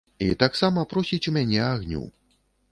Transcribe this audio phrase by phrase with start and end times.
[0.27, 2.03] І таксама просіць у мяне агню.